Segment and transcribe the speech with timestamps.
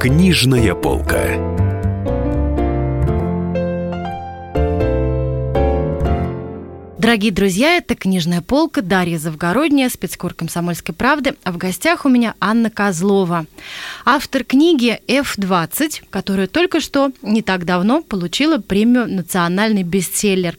[0.00, 1.26] Книжная полка.
[6.96, 11.34] Дорогие друзья, это «Книжная полка», Дарья Завгородняя, спецкор «Комсомольской правды».
[11.44, 13.44] А в гостях у меня Анна Козлова,
[14.06, 20.56] автор книги «F-20», которая только что, не так давно, получила премию «Национальный бестселлер».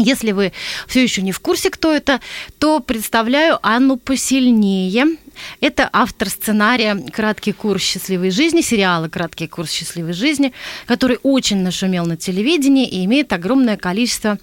[0.00, 0.52] Если вы
[0.86, 2.20] все еще не в курсе, кто это,
[2.58, 5.16] то представляю Анну посильнее.
[5.60, 10.52] Это автор сценария «Краткий курс счастливой жизни», сериала «Краткий курс счастливой жизни»,
[10.86, 14.38] который очень нашумел на телевидении и имеет огромное количество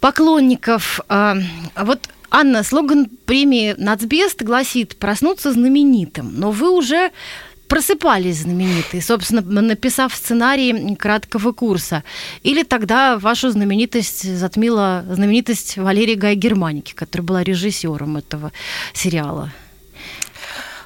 [0.00, 1.00] поклонников.
[1.08, 1.36] А,
[1.76, 7.10] вот Анна, слоган премии «Нацбест» гласит «проснуться знаменитым», но вы уже
[7.70, 12.02] просыпались знаменитые, собственно, написав сценарий краткого курса?
[12.42, 18.50] Или тогда вашу знаменитость затмила знаменитость Валерии Гай Германики, которая была режиссером этого
[18.92, 19.52] сериала?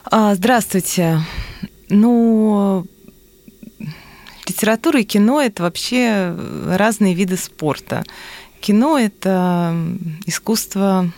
[0.04, 1.20] А, здравствуйте.
[1.88, 2.86] Ну,
[4.46, 6.36] литература и кино– это вообще
[6.68, 8.04] разные виды спорта.
[8.60, 9.74] Кино– это
[10.26, 11.10] искусство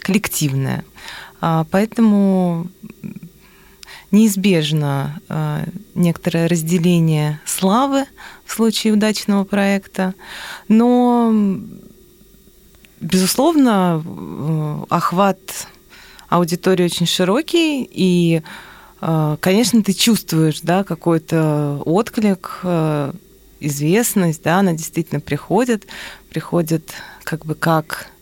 [0.00, 0.82] коллективное.
[1.42, 2.68] А, поэтому
[4.10, 8.04] неизбежно а, некоторое разделение славы
[8.44, 10.14] в случае удачного проекта,
[10.68, 11.32] но,
[13.00, 15.38] безусловно, э, охват
[16.28, 18.42] аудитории очень широкий, и,
[19.00, 23.12] а, конечно, ты чувствуешь да, какой-то отклик, э,
[23.60, 25.86] известность, да, она действительно приходит,
[26.30, 26.90] приходит
[27.24, 28.19] как бы как э,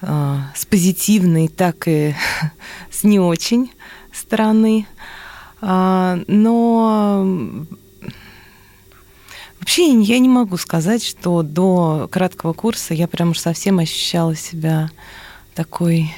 [0.00, 2.14] с позитивной, так и
[2.90, 3.70] с не очень
[4.12, 4.86] стороны.
[5.60, 7.26] А, но
[9.58, 14.90] вообще я не могу сказать, что до краткого курса я прям уж совсем ощущала себя
[15.54, 16.12] такой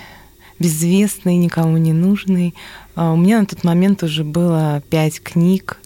[0.58, 2.55] безвестной, никому не нужной.
[2.95, 5.78] А, у меня на тот момент уже было пять книг,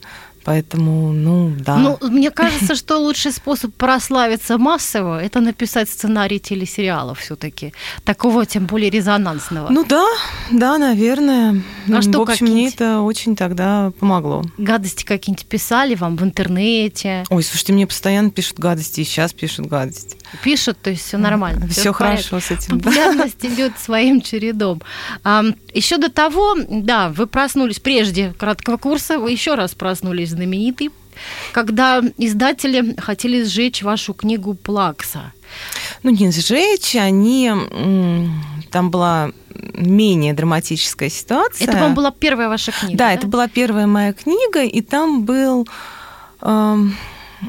[0.45, 1.77] Поэтому, ну, да.
[1.77, 7.73] Ну, мне кажется, что лучший способ прославиться массово– это написать сценарий телесериалов все таки
[8.05, 9.71] Такого, тем более, резонансного.
[9.71, 10.07] Ну да,
[10.51, 11.63] да, наверное.
[11.93, 14.45] А что, в общем, мне это очень тогда помогло.
[14.59, 17.25] Гадости какие-нибудь писали вам в интернете?
[17.31, 20.17] Ой, слушайте, мне постоянно пишут гадости, и сейчас пишут гадости.
[20.43, 21.69] Пишут, то есть все нормально.
[21.69, 22.79] Все хорошо с этим.
[22.79, 23.49] Популярность да.
[23.49, 24.83] идет своим чередом.
[25.23, 30.91] А, еще до того, да, вы проснулись прежде краткого курса, вы еще раз проснулись знаменитый,
[31.53, 35.33] когда издатели хотели сжечь вашу книгу Плакса.
[36.03, 37.53] Ну, не сжечь, они...
[38.71, 39.31] Там была
[39.75, 41.65] менее драматическая ситуация.
[41.65, 43.07] Это, по-моему, была первая ваша книга, да?
[43.07, 45.69] Да, это была первая моя книга, и там был...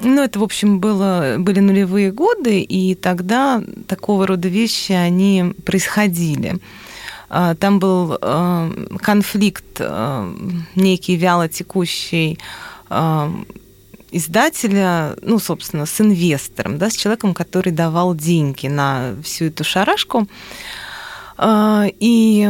[0.03, 6.59] Ну, это, в общем, было, были нулевые годы, и тогда такого рода вещи, они происходили.
[7.29, 10.31] А, там был а, конфликт а,
[10.75, 12.37] некий вяло текущий
[14.11, 20.27] издателя, ну, собственно, с инвестором, да, с человеком, который давал деньги на всю эту шарашку.
[21.37, 22.49] А, и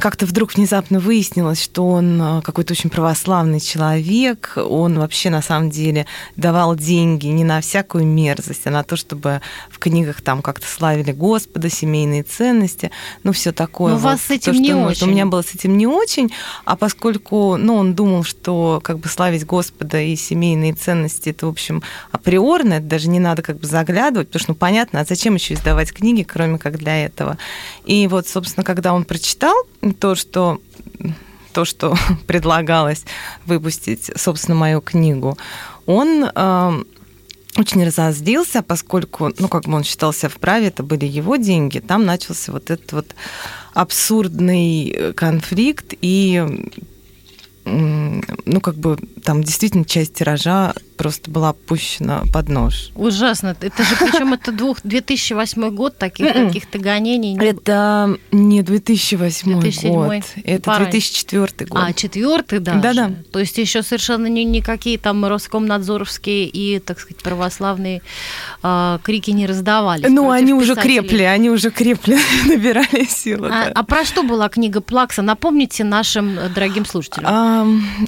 [0.00, 4.52] как-то вдруг внезапно выяснилось, что он а, какой-то очень православный человек.
[4.56, 6.06] Он вообще на самом деле
[6.36, 9.40] давал деньги не на всякую мерзость, а на то, чтобы
[9.70, 12.90] в книгах там как-то славили Господа, семейные ценности,
[13.22, 13.92] ну все такое.
[13.92, 15.06] Но вот, у вас с этим то, не очень.
[15.06, 16.30] У меня было с этим не очень,
[16.66, 21.50] а поскольку, ну, он думал, что как бы славить Господа и семейные ценности, это, в
[21.50, 25.34] общем, априорно, это даже не надо как бы заглядывать, потому что, ну, понятно, а зачем
[25.34, 27.38] еще издавать книги, кроме как для этого.
[27.86, 29.54] И вот вот, собственно, когда он прочитал
[30.00, 30.60] то, что
[31.52, 31.96] то, что
[32.26, 33.04] предлагалось
[33.46, 35.38] выпустить, собственно, мою книгу,
[35.86, 36.84] он э,
[37.56, 42.50] очень разозлился, поскольку, ну, как бы он считался вправе, это были его деньги, там начался
[42.50, 43.14] вот этот вот
[43.72, 46.70] абсурдный конфликт, и
[47.68, 52.90] ну, как бы там действительно часть тиража просто была опущена под нож.
[52.94, 53.56] Ужасно.
[53.60, 56.48] Это же, причем это двух, 2008 год, таких м-м.
[56.48, 57.38] каких-то гонений.
[57.40, 60.84] Это не 2008 2007 год, это Пора.
[60.86, 61.82] 2004 год.
[61.82, 62.74] А, четвертый, да.
[62.74, 63.12] Да-да.
[63.32, 68.02] То есть еще совершенно ни, никакие там Роскомнадзоровские и, так сказать, православные
[68.62, 70.08] э, крики не раздавались.
[70.08, 70.62] Ну, они писателей.
[70.62, 73.48] уже крепли, они уже крепли, набирали силы.
[73.48, 73.72] А, да.
[73.74, 75.22] а про что была книга Плакса?
[75.22, 77.30] Напомните нашим дорогим слушателям.
[77.32, 77.57] А,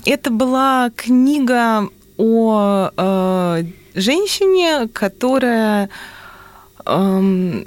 [0.05, 3.65] это была книга о э,
[3.95, 5.89] женщине, которая
[6.85, 7.65] э,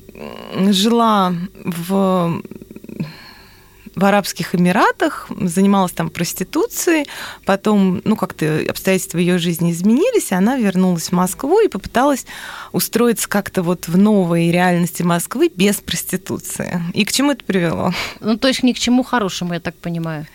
[0.69, 1.33] жила
[1.63, 2.41] в
[3.95, 7.07] в Арабских Эмиратах, занималась там проституцией,
[7.45, 12.25] потом, ну, как-то обстоятельства ее жизни изменились, и она вернулась в Москву и попыталась
[12.71, 16.81] устроиться как-то вот в новой реальности Москвы без проституции.
[16.93, 17.93] И к чему это привело?
[18.19, 20.25] Ну, то есть ни к чему хорошему, я так понимаю.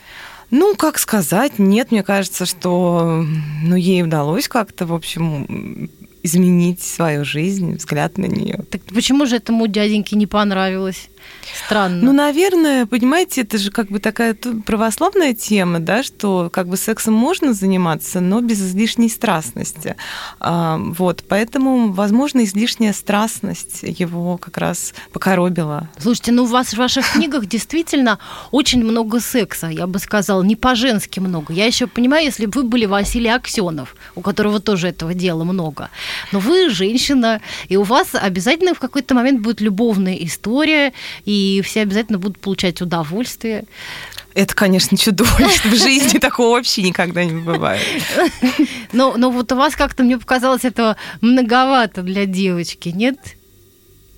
[0.50, 3.24] Ну, как сказать, нет, мне кажется, что
[3.62, 5.90] ну, ей удалось как-то, в общем,
[6.22, 8.64] изменить свою жизнь, взгляд на нее.
[8.70, 11.10] Так почему же этому дяденьке не понравилось?
[11.66, 12.02] Странно.
[12.02, 17.14] Ну, наверное, понимаете, это же как бы такая православная тема, да, что как бы сексом
[17.14, 19.96] можно заниматься, но без излишней страстности.
[20.40, 25.88] А, вот, поэтому, возможно, излишняя страстность его как раз покоробила.
[25.98, 28.18] Слушайте, ну у вас в ваших книгах действительно
[28.50, 31.52] очень много секса, я бы сказала, не по-женски много.
[31.52, 35.90] Я еще понимаю, если бы вы были Василий Аксенов, у которого тоже этого дела много,
[36.32, 40.92] но вы женщина, и у вас обязательно в какой-то момент будет любовная история,
[41.24, 43.64] и все обязательно будут получать удовольствие.
[44.34, 45.70] Это, конечно, чудовищно.
[45.70, 47.82] В жизни такого вообще никогда не бывает.
[48.92, 53.18] Но, но вот у вас как-то, мне показалось, этого многовато для девочки, нет?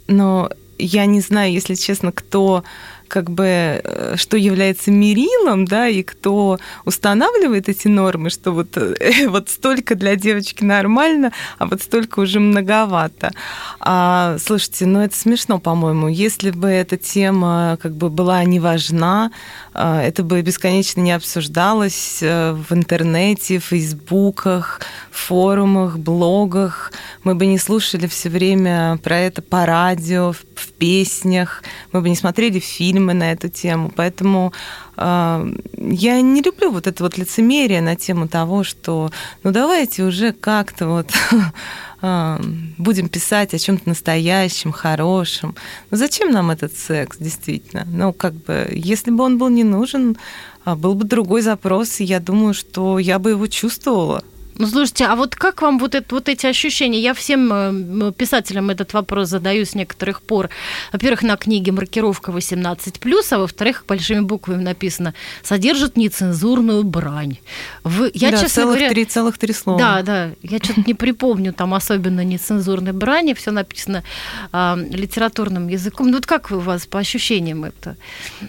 [0.08, 2.64] Но я не знаю, если честно, кто
[3.10, 9.26] как бы, э, что является мерилом, да, и кто устанавливает эти нормы, что вот, э,
[9.28, 13.32] вот столько для девочки нормально, а вот столько уже многовато.
[13.80, 16.08] А, слушайте, ну это смешно, по-моему.
[16.08, 19.32] Если бы эта тема как бы была не важна,
[19.78, 24.81] это бы бесконечно не обсуждалось э, в интернете, в фейсбуках,
[25.11, 26.93] форумах, блогах.
[27.22, 31.62] Мы бы не слушали все время про это по радио, в песнях,
[31.93, 33.93] мы бы не смотрели фильмы на эту тему.
[33.94, 34.52] Поэтому
[34.96, 39.12] э, я не люблю вот это вот лицемерие на тему того, что
[39.44, 41.11] ну давайте уже как-то вот
[42.02, 45.55] будем писать о чем-то настоящем, хорошем.
[45.91, 47.87] Ну зачем нам этот секс, действительно?
[47.87, 50.17] Ну как бы, если бы он был не нужен,
[50.64, 54.23] а, был бы другой запрос, и я думаю, что я бы его чувствовала.
[54.60, 57.00] Ну, слушайте, а вот как вам вот, это, вот эти ощущения?
[57.00, 60.50] Я всем э, писателям этот вопрос задаю с некоторых пор.
[60.92, 67.38] Во-первых, на книге маркировка 18+, а во-вторых, большими буквами написано «содержит нецензурную брань».
[67.84, 69.78] Вы, я, да, честно целых говоря, три, целых три слова.
[69.78, 74.04] Да, да, я что-то не припомню там особенно нецензурной брани, все написано
[74.52, 76.08] э, литературным языком.
[76.08, 77.96] Ну, вот как у вас по ощущениям это?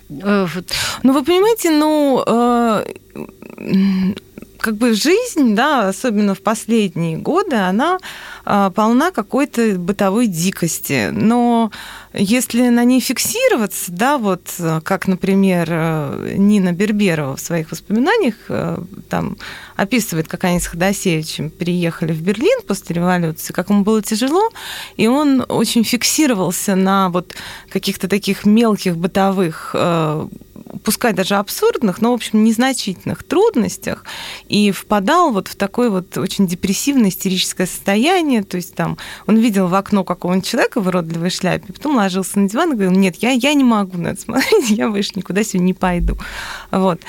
[0.10, 0.66] Э, вот.
[1.04, 2.22] Ну, вы понимаете, ну...
[2.28, 2.84] Э
[4.62, 8.00] как бы жизнь, да, особенно в последние годы, она
[8.46, 11.10] а, полна какой-то бытовой дикости.
[11.12, 11.72] Но
[12.14, 14.44] если на ней фиксироваться, да, вот
[14.84, 18.78] как, например, э, Нина Берберова в своих воспоминаниях э,
[19.10, 19.38] там
[19.76, 24.50] описывает, как они с Ходосевичем переехали в Берлин после революции, как ему было тяжело,
[24.98, 27.34] и он очень фиксировался на вот
[27.70, 30.28] каких-то таких мелких бытовых э,
[30.84, 34.06] пускай даже абсурдных, но, в общем, незначительных трудностях,
[34.48, 38.98] и впадал вот в такое вот очень депрессивное, истерическое состояние, то есть там
[39.28, 42.94] он видел в окно какого-нибудь человека в уродливой шляпе, потом ложился на диван и говорил,
[42.94, 46.18] нет, я, я не могу на это смотреть, я больше никуда сегодня не пойду.
[46.72, 47.02] Вот.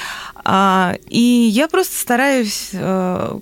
[0.44, 3.38] А, и я просто стараюсь э,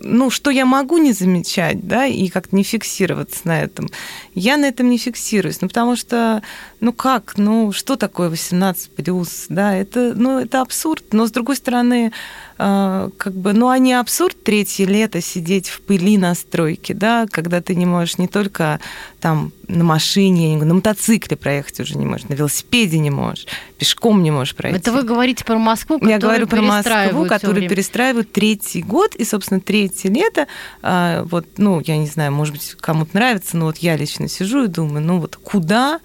[0.00, 3.88] ну, что я могу не замечать, да, и как-то не фиксироваться на этом,
[4.34, 5.60] я на этом не фиксируюсь.
[5.60, 6.42] Ну, потому что,
[6.80, 11.04] ну как, ну, что такое 18 плюс, да, это, ну, это абсурд.
[11.12, 12.12] Но, с другой стороны,
[12.56, 17.26] а, как бы, ну, а не абсурд третье лето сидеть в пыли на стройке, да,
[17.30, 18.80] когда ты не можешь не только
[19.20, 23.46] там на машине, на мотоцикле проехать уже не можешь, на велосипеде не можешь,
[23.78, 24.78] пешком не можешь пройти.
[24.78, 29.60] Это вы говорите про Москву, Я говорю про Москву, которую перестраивают третий год, и, собственно,
[29.60, 30.46] третье лето,
[30.82, 34.64] а, вот, ну, я не знаю, может быть, кому-то нравится, но вот я лично сижу
[34.64, 36.00] и думаю, ну вот куда,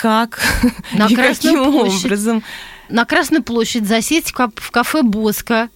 [0.00, 0.40] как
[0.92, 2.04] на и каким площадь.
[2.04, 2.44] образом
[2.88, 5.68] на Красную площадь засесть в кафе «Боска»,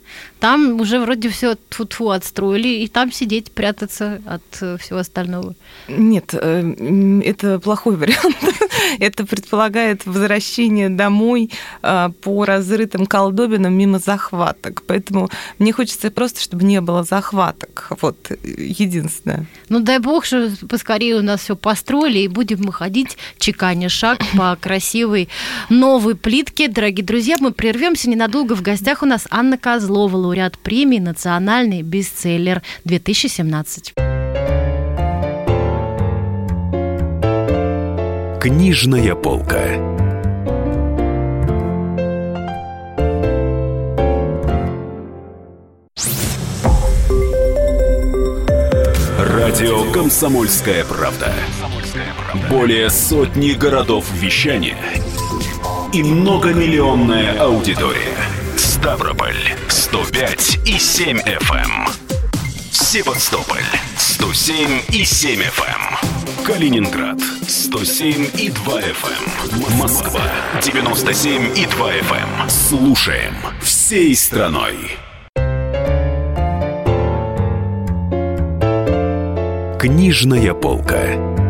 [0.42, 5.54] там уже вроде все тфу отстроили, и там сидеть, прятаться от э, всего остального.
[5.86, 8.36] Нет, э, это плохой вариант.
[8.98, 11.52] это предполагает возвращение домой
[11.84, 14.82] э, по разрытым колдобинам мимо захваток.
[14.88, 15.30] Поэтому
[15.60, 17.92] мне хочется просто, чтобы не было захваток.
[18.00, 19.46] Вот единственное.
[19.68, 24.18] Ну дай бог, что поскорее у нас все построили, и будем мы ходить, чеканя шаг
[24.36, 25.28] по красивой
[25.68, 26.66] новой плитке.
[26.66, 28.54] Дорогие друзья, мы прервемся ненадолго.
[28.56, 33.92] В гостях у нас Анна Козлова, лауреат премии «Национальный бестселлер 2017».
[38.40, 39.60] Книжная полка.
[49.18, 51.32] Радио «Комсомольская правда».
[52.48, 54.78] Более сотни городов вещания
[55.92, 58.31] и многомиллионная аудитория.
[58.82, 59.36] Ставрополь
[59.68, 61.54] 105 и 7 FM.
[61.54, 61.86] Эм.
[62.72, 63.62] Севастополь
[63.96, 66.44] 107 и 7 FM.
[66.44, 69.78] Калининград 107 и 2 FM.
[69.78, 70.22] Москва
[70.60, 72.48] 97 и 2 FM.
[72.48, 74.74] Слушаем всей страной.
[79.78, 81.41] Книжная полка.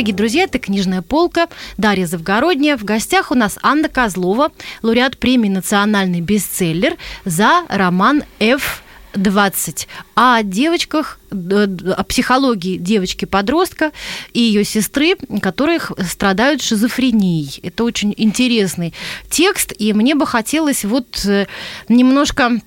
[0.00, 2.78] Дорогие друзья, это «Книжная полка», Дарья Завгородняя.
[2.78, 8.82] В гостях у нас Анна Козлова, лауреат премии «Национальный бестселлер» за роман «Ф».
[9.12, 13.90] 20 о девочках, о психологии девочки-подростка
[14.32, 17.60] и ее сестры, которых страдают шизофренией.
[17.62, 18.94] Это очень интересный
[19.28, 21.46] текст, и мне бы хотелось вот э,
[21.88, 22.60] немножко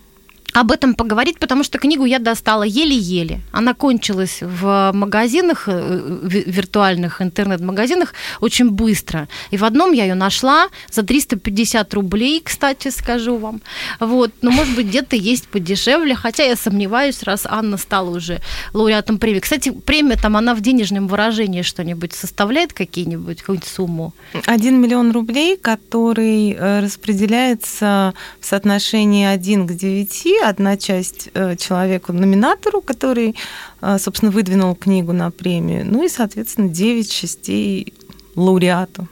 [0.53, 3.41] об этом поговорить, потому что книгу я достала еле-еле.
[3.51, 9.27] Она кончилась в магазинах, э, виртуальных интернет-магазинах очень быстро.
[9.51, 13.61] И в одном я ее нашла за 350 рублей, кстати, скажу вам.
[13.99, 14.31] Вот.
[14.41, 18.39] Но, может быть, где-то есть подешевле, хотя я сомневаюсь, раз Анна стала уже
[18.73, 19.39] лауреатом премии.
[19.39, 24.13] Кстати, премия там, она в денежном выражении что-нибудь составляет какие-нибудь, какую-нибудь сумму?
[24.45, 32.81] Один миллион рублей, который э, распределяется в соотношении 1 к 9, одна часть э, человеку-номинатору,
[32.81, 33.35] который,
[33.81, 37.93] э, собственно, выдвинул книгу на премию, ну и, соответственно, 9 частей
[38.35, 39.07] лауреату.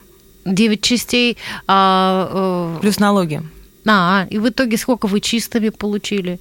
[0.45, 1.37] 9 частей...
[1.67, 2.81] А, э...
[2.81, 3.41] Плюс налоги.
[3.85, 6.39] А, и в итоге сколько вы чистыми получили?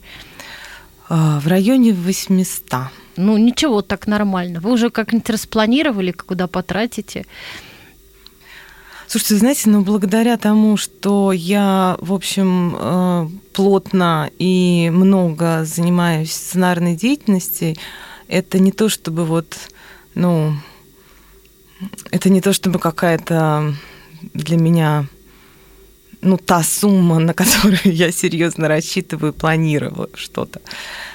[1.09, 2.91] В районе 800.
[3.17, 4.61] Ну, ничего, так нормально.
[4.61, 7.27] Вы уже как-нибудь распланировали, куда потратите?
[9.11, 16.95] Слушайте, знаете, ну благодаря тому, что я, в общем, э, плотно и много занимаюсь сценарной
[16.95, 17.75] деятельностью,
[18.29, 19.57] это не то, чтобы вот,
[20.15, 20.55] ну,
[22.13, 23.75] это не то, чтобы какая-то
[24.33, 25.09] для меня
[26.21, 30.61] ну, та сумма, на которую я серьезно рассчитываю, планировала что-то.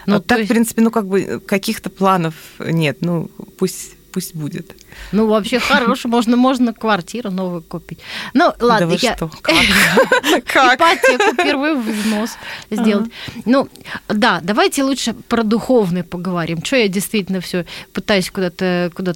[0.06, 0.50] Ну, вот так, есть...
[0.50, 2.98] в принципе, ну, как бы каких-то планов нет.
[3.00, 4.74] Ну, пусть пусть будет.
[5.12, 8.00] Ну, вообще хорошо, можно, можно квартиру новую купить.
[8.34, 9.16] Ну, ладно, да я...
[9.16, 9.30] Что?
[9.42, 10.76] Как?
[10.76, 12.30] Ипотеку, первый взнос
[12.72, 13.12] сделать.
[13.46, 13.68] Ну,
[14.08, 16.64] да, давайте лучше про духовный поговорим.
[16.64, 19.14] Что я действительно все пытаюсь куда-то куда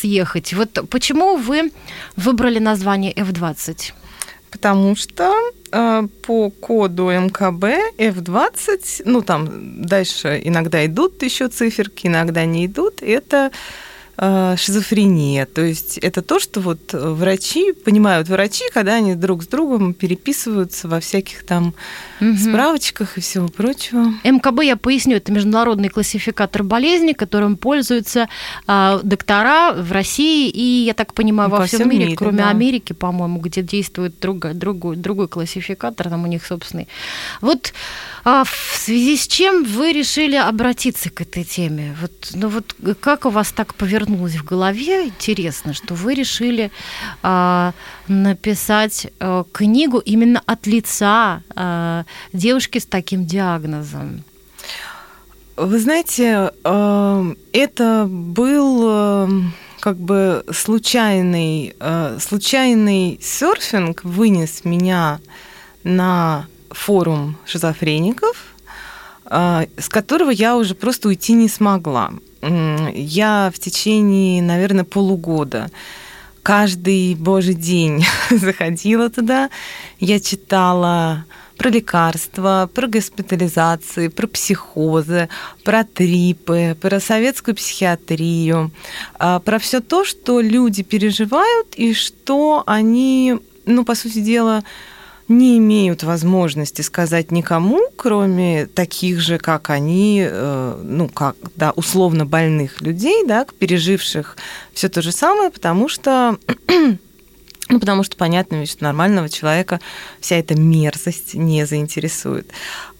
[0.00, 0.52] съехать.
[0.54, 1.72] Вот почему вы
[2.14, 3.94] выбрали название F20?
[4.52, 5.34] Потому что
[5.72, 7.64] э, по коду МКБ
[7.98, 13.50] F20, ну там дальше иногда идут еще циферки, иногда не идут, это
[14.18, 15.46] шизофрения.
[15.46, 20.88] То есть это то, что вот врачи, понимают врачи, когда они друг с другом переписываются
[20.88, 21.74] во всяких там
[22.20, 22.36] угу.
[22.36, 24.14] справочках и всего прочего.
[24.24, 28.28] МКБ, я поясню, это международный классификатор болезней, которым пользуются
[28.66, 32.50] э, доктора в России и, я так понимаю, во всем мире, мире, кроме да.
[32.50, 36.88] Америки, по-моему, где действует другой, другой, другой классификатор, там у них собственный.
[37.40, 37.74] Вот
[38.24, 41.96] а в связи с чем вы решили обратиться к этой теме?
[42.00, 45.06] Вот, ну вот как у вас так повернулось в голове?
[45.06, 46.70] Интересно, что вы решили
[47.22, 47.72] а,
[48.08, 54.24] написать а, книгу именно от лица а, девушки с таким диагнозом.
[55.56, 59.28] Вы знаете, а, это был а,
[59.80, 61.76] как бы случайный,
[62.18, 65.20] случайный серфинг вынес меня
[65.84, 68.56] на форум шизофреников,
[69.24, 72.12] а, с которого я уже просто уйти не смогла.
[72.94, 75.70] Я в течение, наверное, полугода
[76.42, 79.50] каждый божий день заходила туда,
[79.98, 81.24] я читала
[81.56, 85.28] про лекарства, про госпитализации, про психозы,
[85.64, 88.70] про трипы, про советскую психиатрию,
[89.18, 94.62] а, про все то, что люди переживают и что они, ну, по сути дела,
[95.28, 102.24] не имеют возможности сказать никому, кроме таких же, как они, э, ну, как, да, условно
[102.24, 104.36] больных людей, да, переживших
[104.72, 106.38] все то же самое, потому что
[107.68, 109.80] ну, потому что, понятно, ведь нормального человека
[110.20, 112.48] вся эта мерзость не заинтересует.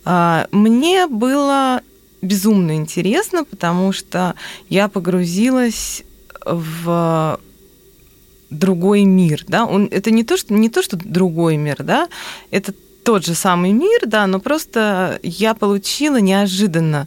[0.04, 1.80] А, мне было
[2.22, 4.34] безумно интересно, потому что
[4.68, 6.02] я погрузилась
[6.44, 7.38] в
[8.50, 12.08] другой мир, да, он, это не то, что, не то, что другой мир, да,
[12.50, 12.72] это
[13.04, 17.06] тот же самый мир, да, но просто я получила неожиданно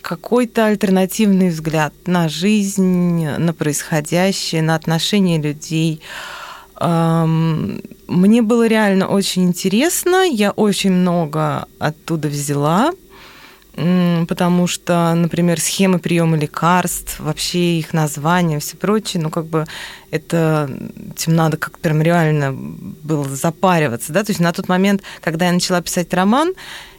[0.00, 6.00] какой-то альтернативный взгляд на жизнь, на происходящее, на отношения людей.
[6.80, 12.92] Мне было реально очень интересно, я очень много оттуда взяла.
[14.28, 19.66] Потому что, например, схемы приема лекарств, вообще их названия, все прочее, ну, как бы
[20.10, 20.70] это
[21.14, 25.52] этим надо как прям реально было запариваться, да, то есть на тот момент, когда я
[25.52, 26.52] начала писать роман,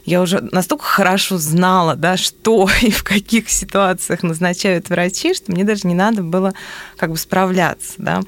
[0.05, 5.63] я уже настолько хорошо знала, да, что и в каких ситуациях назначают врачи, что мне
[5.63, 6.53] даже не надо было
[6.97, 8.21] как бы справляться, да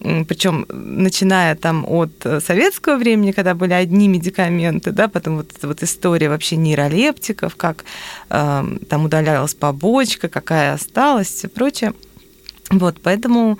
[0.00, 5.82] причем начиная там от э, советского времени, когда были одни медикаменты, да, потом вот вот
[5.82, 7.84] история вообще нейролептиков, как
[8.30, 11.92] э, там удалялась побочка, какая осталась, все прочее.
[12.70, 13.58] Вот, поэтому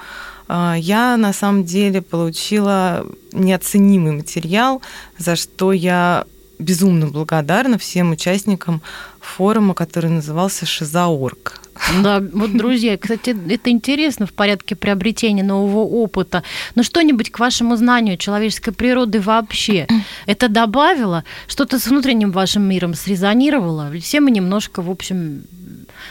[0.48, 4.80] э, я на самом деле получила неоценимый материал,
[5.18, 6.24] за что я
[6.60, 8.82] безумно благодарна всем участникам
[9.20, 11.60] форума, который назывался «Шизаорг».
[12.02, 16.42] Да, вот, друзья, кстати, это интересно в порядке приобретения нового опыта.
[16.74, 19.86] Но что-нибудь к вашему знанию человеческой природы вообще
[20.26, 21.24] это добавило?
[21.48, 23.90] Что-то с внутренним вашим миром срезонировало?
[24.00, 25.44] Все мы немножко, в общем,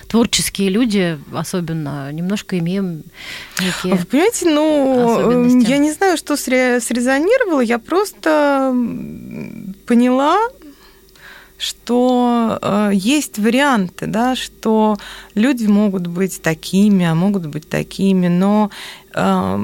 [0.08, 3.03] творческие люди особенно немножко имеем
[3.60, 8.72] некие Вы понимаете, ну, я не знаю, что срезонировало, я просто
[9.89, 10.38] поняла,
[11.58, 14.98] что э, есть варианты, да, что
[15.34, 18.69] люди могут быть такими, а могут быть такими, но
[19.15, 19.60] э,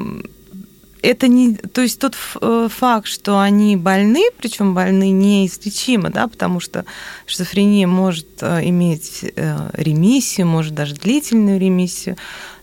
[1.06, 6.58] это не, то есть тот э, факт, что они больны, причем больны неизлечимо, да, потому
[6.58, 6.84] что
[7.26, 12.16] шизофрения может э, иметь э, ремиссию, может даже длительную ремиссию,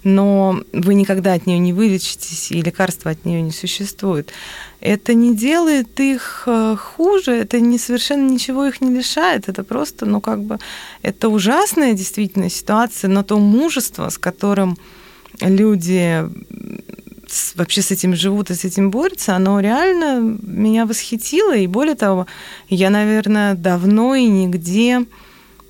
[0.04, 4.34] но вы никогда от нее не вылечитесь, и лекарства от нее не существует.
[4.82, 6.46] Это не делает их
[6.78, 10.60] хуже, это не совершенно ничего их не лишает, это просто, ну как бы,
[11.02, 14.78] это ужасная действительно ситуация, но то мужество, с которым
[15.40, 16.26] люди
[17.56, 21.56] вообще с этим живут и с этим борются, оно реально меня восхитило.
[21.56, 22.28] И более того,
[22.70, 25.06] я, наверное, давно и нигде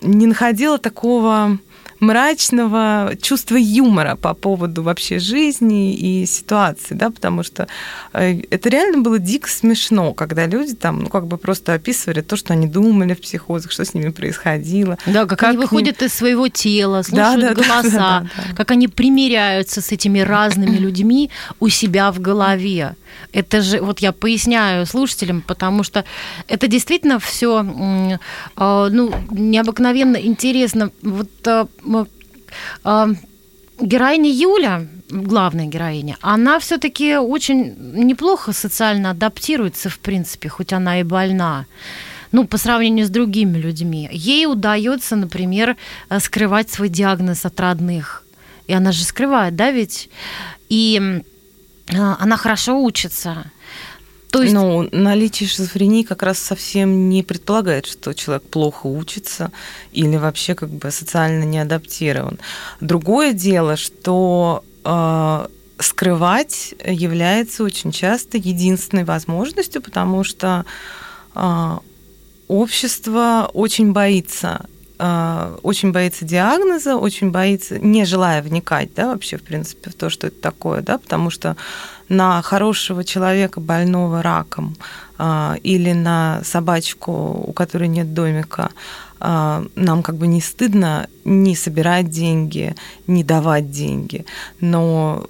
[0.01, 1.57] не находила такого
[2.03, 7.67] мрачного чувства юмора по поводу вообще жизни и ситуации, да, потому что
[8.13, 12.35] э, это реально было дико смешно, когда люди там, ну, как бы просто описывали то,
[12.35, 14.97] что они думали в психозах, что с ними происходило.
[15.05, 16.07] Да, как, как они выходят ним...
[16.07, 20.19] из своего тела, слушают да, да, голоса, да, да, да, как они примиряются с этими
[20.19, 21.29] разными людьми
[21.59, 22.95] у себя в голове.
[23.31, 26.05] Это же, вот я поясняю слушателям, потому что
[26.47, 28.19] это действительно все
[28.55, 30.91] а, ну, необыкновенно интересно.
[31.01, 31.67] Вот а,
[32.83, 33.09] а,
[33.79, 41.03] героиня Юля, главная героиня, она все-таки очень неплохо социально адаптируется, в принципе, хоть она и
[41.03, 41.65] больна
[42.31, 44.09] ну, по сравнению с другими людьми.
[44.11, 45.77] Ей удается, например,
[46.19, 48.23] скрывать свой диагноз от родных.
[48.65, 50.09] И она же скрывает, да, ведь?
[50.67, 51.21] И
[51.87, 53.45] она хорошо учится.
[54.31, 54.53] То есть...
[54.53, 59.51] Ну, наличие шизофрении как раз совсем не предполагает, что человек плохо учится
[59.91, 62.39] или вообще как бы социально не адаптирован.
[62.81, 70.65] Другое дело, что э, скрывать является очень часто единственной возможностью, потому что
[71.35, 71.77] э,
[72.47, 74.65] общество очень боится а,
[75.63, 80.27] очень боится диагноза, очень боится, не желая вникать, да, вообще, в принципе, в то, что
[80.27, 81.57] это такое, да, потому что
[82.09, 84.75] на хорошего человека, больного раком,
[85.17, 87.11] а, или на собачку,
[87.47, 88.69] у которой нет домика,
[89.19, 92.75] а, нам как бы не стыдно не собирать деньги,
[93.07, 94.25] не давать деньги,
[94.59, 95.27] но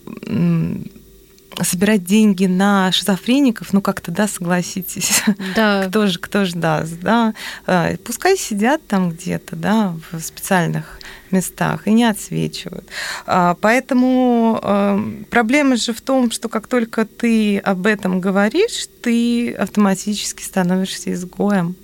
[1.62, 5.24] собирать деньги на шизофреников, ну как-то, да, согласитесь,
[5.56, 5.86] да.
[5.90, 7.34] кто же, кто же даст, да,
[7.66, 11.00] а, пускай сидят там где-то, да, в специальных
[11.32, 12.88] местах и не отсвечивают.
[13.26, 19.54] А, поэтому а, проблема же в том, что как только ты об этом говоришь, ты
[19.54, 21.76] автоматически становишься изгоем.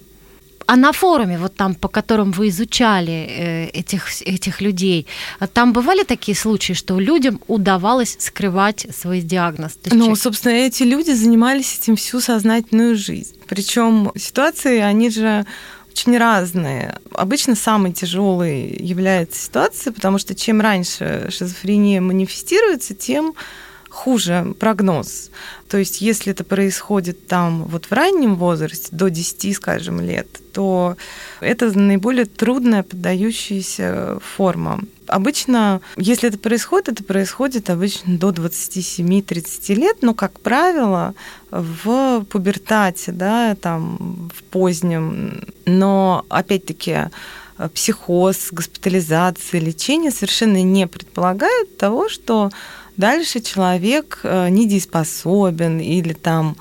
[0.70, 5.08] А на форуме, вот там, по которым вы изучали э, этих, этих людей,
[5.54, 9.80] там бывали такие случаи, что людям удавалось скрывать свой диагноз?
[9.92, 13.36] Ну, собственно, эти люди занимались этим всю сознательную жизнь.
[13.48, 15.48] Причем ситуации, они же
[15.92, 17.00] очень разные.
[17.14, 23.34] Обычно самой тяжелой является ситуация, потому что чем раньше шизофрения манифестируется, тем
[24.00, 25.30] хуже прогноз.
[25.68, 30.96] То есть если это происходит там вот в раннем возрасте, до 10, скажем, лет, то
[31.42, 34.80] это наиболее трудная поддающаяся форма.
[35.08, 41.14] Обычно, если это происходит, это происходит обычно до 27-30 лет, но, как правило,
[41.52, 45.44] в пубертате, да, там, в позднем.
[45.66, 47.10] Но, опять-таки,
[47.74, 52.52] психоз, госпитализация, лечение совершенно не предполагают того, что
[53.00, 56.58] дальше человек э, недееспособен или там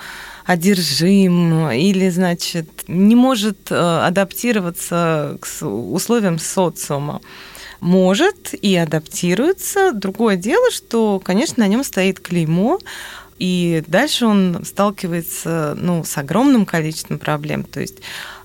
[0.46, 7.20] одержим или, значит, не может э, адаптироваться к условиям социума.
[7.80, 9.92] Может и адаптируется.
[9.92, 12.78] Другое дело, что, конечно, на нем стоит клеймо,
[13.38, 17.64] и дальше он сталкивается ну, с огромным количеством проблем.
[17.64, 17.98] То есть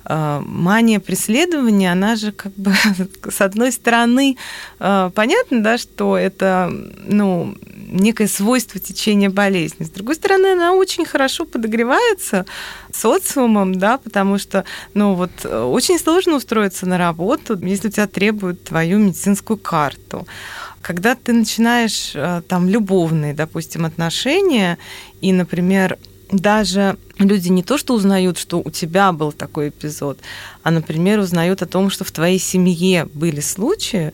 [0.06, 2.74] э, мания преследования, она же как бы
[3.30, 4.38] с одной стороны
[4.80, 6.72] понятно, да, что это
[7.06, 7.56] ну,
[7.94, 9.86] некое свойство течения болезни.
[9.86, 12.46] С другой стороны, она очень хорошо подогревается
[12.92, 18.08] социумом, да, потому что, ну вот, э, очень сложно устроиться на работу, если у тебя
[18.08, 20.28] требуют твою медицинскую карту.
[20.82, 24.78] Когда ты начинаешь э, там любовные, допустим, отношения,
[25.22, 25.98] и, например,
[26.32, 30.20] даже люди не то, что узнают, что у тебя был такой эпизод,
[30.64, 34.12] а, например, узнают о том, что в твоей семье были случаи,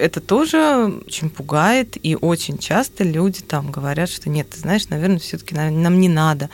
[0.00, 5.18] это тоже очень пугает, и очень часто люди там говорят, что нет, ты знаешь, наверное,
[5.18, 6.48] все-таки нам не надо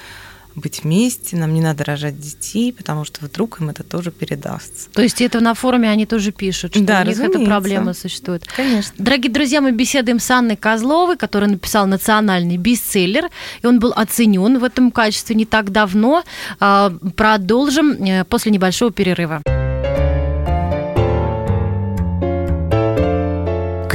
[0.56, 4.88] быть вместе, нам не надо рожать детей, потому что вдруг им это тоже передастся.
[4.90, 8.44] То есть это на форуме они тоже пишут, что да, у них эта проблема существует.
[8.56, 8.94] Конечно.
[8.96, 13.28] Дорогие друзья, мы беседуем с Анной Козловой, которая написала национальный бестселлер,
[13.62, 16.24] и он был оценен в этом качестве не так давно.
[16.58, 19.42] А, продолжим э, после небольшого перерыва.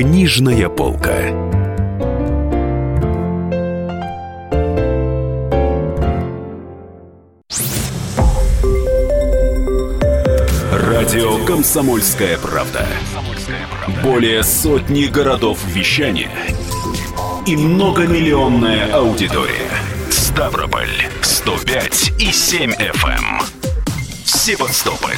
[0.02, 1.16] Книжная полка.
[10.72, 12.88] Радио «Комсомольская правда».
[14.02, 16.32] Более сотни городов вещания
[17.46, 19.70] и многомиллионная аудитория.
[20.10, 20.90] Ставрополь
[21.22, 23.06] 105 и 7 FM.
[23.06, 23.42] Эм.
[24.26, 25.14] Севастополь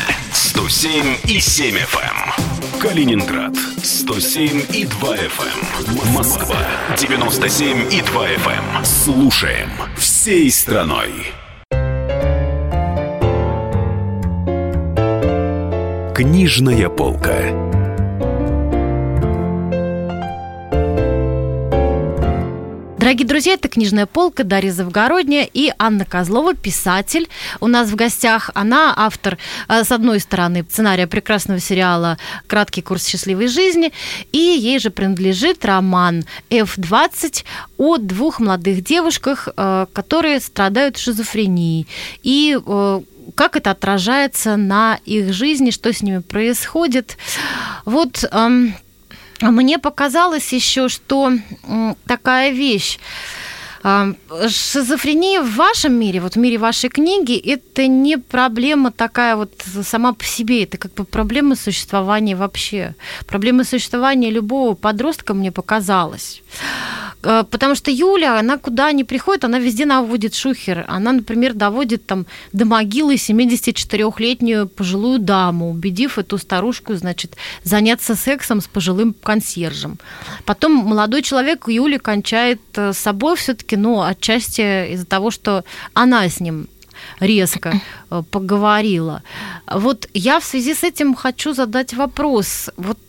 [0.54, 1.98] 107 и 7 FM.
[2.04, 2.80] Эм.
[2.80, 6.08] Калининград 107 и 2 FM.
[6.08, 6.14] Эм.
[6.14, 6.58] Москва
[6.96, 8.86] 97 и 2 FM.
[8.86, 11.34] Слушаем всей страной.
[16.14, 17.83] Книжная полка.
[23.14, 27.30] Дорогие друзья, это «Книжная полка» Дарья Завгородняя и Анна Козлова, писатель.
[27.60, 29.38] У нас в гостях она автор,
[29.70, 33.94] э, с одной стороны, сценария прекрасного сериала «Краткий курс счастливой жизни»,
[34.32, 37.46] и ей же принадлежит роман F-20
[37.78, 41.86] о двух молодых девушках, э, которые страдают шизофренией.
[42.24, 43.02] И э,
[43.36, 47.18] как это отражается на их жизни, что с ними происходит.
[47.86, 48.74] Вот эм,
[49.42, 51.32] мне показалось еще, что
[52.06, 53.00] такая вещь.
[53.84, 54.14] Э,
[54.48, 59.52] шизофрения в вашем мире, вот в мире вашей книги, это не проблема такая вот
[59.84, 62.96] сама по себе, это как бы проблема существования вообще.
[63.28, 66.42] Проблема существования любого подростка мне показалось.
[67.24, 70.86] Э, потому что Юля, она куда ни приходит, она везде наводит шухер.
[70.88, 78.62] Она, например, доводит там до могилы 74-летнюю пожилую даму, убедив эту старушку, значит, заняться сексом
[78.62, 80.00] с пожилым консьержем.
[80.46, 86.28] Потом молодой человек Юли кончает э, с собой все-таки, ну, отчасти из-за того, что она
[86.28, 86.68] с ним
[87.20, 89.24] резко э, поговорила.
[89.72, 92.70] Вот я в связи с этим хочу задать вопрос.
[92.78, 93.00] Вот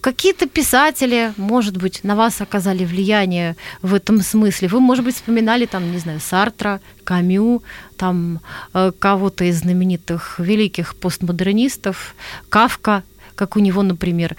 [0.00, 4.68] Какие-то писатели, может быть, на вас оказали влияние в этом смысле.
[4.68, 7.62] Вы, может быть, вспоминали там, не знаю, Сартра, Камю,
[7.96, 8.40] там
[8.74, 12.14] э, кого-то из знаменитых великих постмодернистов,
[12.50, 13.02] Кавка,
[13.34, 14.36] как у него, например,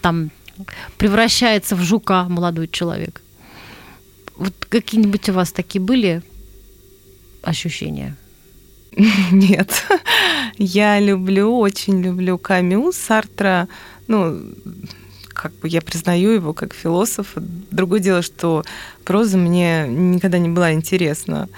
[0.00, 0.30] там
[0.96, 3.20] превращается в жука молодой человек.
[4.38, 6.22] Вот какие-нибудь у вас такие были
[7.42, 8.16] ощущения?
[9.32, 9.84] Нет.
[10.56, 13.68] Я люблю, очень люблю Камю, Сартра
[14.08, 14.40] ну,
[15.28, 17.40] как бы я признаю его как философа.
[17.70, 18.64] Другое дело, что
[19.04, 21.48] проза мне никогда не была интересна.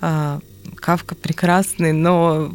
[0.00, 0.40] А,
[0.76, 2.52] Кавка прекрасный, но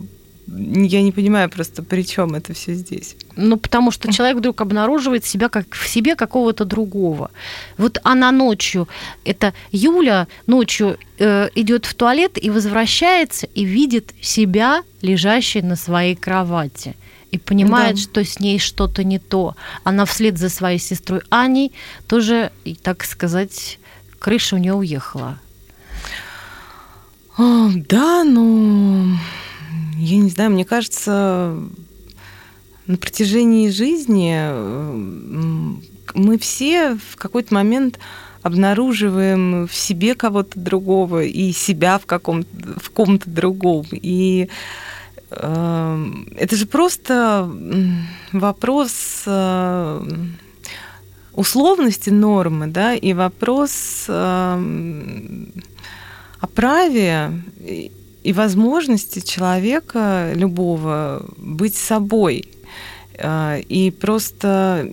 [0.48, 3.16] я не понимаю просто, при чем это все здесь.
[3.36, 7.32] Ну, потому что человек вдруг обнаруживает себя как в себе какого-то другого.
[7.78, 8.88] Вот она ночью,
[9.26, 16.16] это Юля ночью э, идет в туалет и возвращается и видит себя лежащей на своей
[16.16, 16.96] кровати
[17.32, 18.02] и понимает, да.
[18.02, 19.56] что с ней что-то не то.
[19.84, 21.74] Она вслед за своей сестрой Аней
[22.08, 22.52] тоже,
[22.84, 23.80] так сказать,
[24.20, 25.40] крыша у нее уехала.
[27.38, 29.18] О, да, ну,
[29.98, 31.56] я не знаю, мне кажется,
[32.86, 34.36] на протяжении жизни
[36.14, 38.00] мы все в какой-то момент
[38.42, 42.48] обнаруживаем в себе кого-то другого и себя в каком-то
[42.80, 43.86] в ком-то другом.
[43.92, 44.50] И
[45.30, 47.50] Эм, это же просто
[48.32, 50.08] вопрос э,
[51.34, 55.52] условности нормы, да, и вопрос эм,
[56.40, 57.42] о праве
[58.28, 62.44] и возможности человека любого быть собой.
[63.14, 64.92] Э, и просто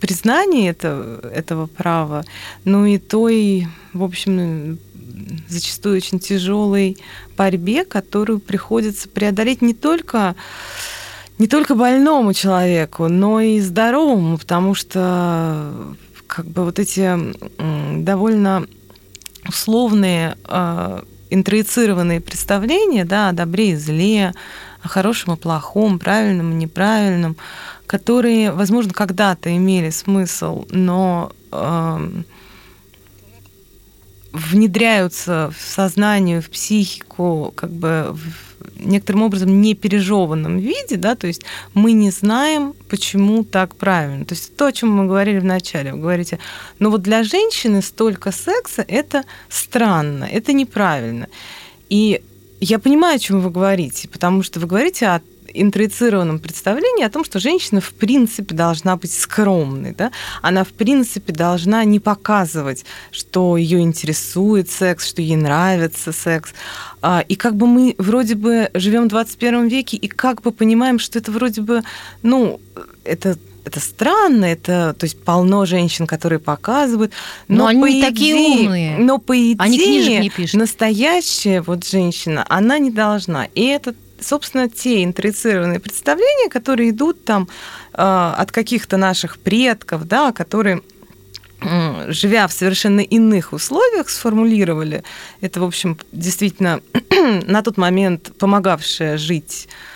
[0.00, 2.24] признание этого, этого права,
[2.64, 4.78] ну и той, в общем,
[5.46, 6.96] зачастую очень тяжелой
[7.36, 10.34] борьбе, которую приходится преодолеть не только
[11.36, 15.70] не только больному человеку, но и здоровому, потому что
[16.26, 17.14] как бы вот эти
[18.02, 18.66] довольно
[19.48, 24.32] условные э, интроицированные представления да, о добре и зле,
[24.82, 27.36] о хорошем и плохом, правильном и неправильном,
[27.86, 32.22] которые, возможно, когда-то имели смысл, но э,
[34.34, 41.28] внедряются в сознание, в психику, как бы в некоторым образом не пережеванном виде, да, то
[41.28, 41.42] есть
[41.72, 44.24] мы не знаем, почему так правильно.
[44.24, 46.40] То есть то, о чем мы говорили в начале, вы говорите,
[46.80, 51.28] ну вот для женщины столько секса это странно, это неправильно.
[51.88, 52.20] И
[52.60, 55.20] я понимаю, о чем вы говорите, потому что вы говорите о
[55.54, 60.10] интроицированном представлении о том, что женщина в принципе должна быть скромной, да?
[60.42, 66.52] она в принципе должна не показывать, что ее интересует секс, что ей нравится секс.
[67.02, 70.98] А, и как бы мы вроде бы живем в 21 веке и как бы понимаем,
[70.98, 71.82] что это вроде бы,
[72.22, 72.60] ну,
[73.04, 77.12] это это странно, это, то есть полно женщин, которые показывают,
[77.48, 78.98] но, но они по идее, такие умные.
[78.98, 80.60] Но по идее, они книжек не пишут.
[80.60, 83.46] настоящая вот женщина, она не должна.
[83.54, 87.48] И это собственно, те интроицированные представления, которые идут там
[87.92, 90.82] э, от каких-то наших предков, да, которые
[92.08, 95.02] живя в совершенно иных условиях, сформулировали
[95.40, 96.80] это, в общем, действительно
[97.46, 99.93] на тот момент помогавшее жить а,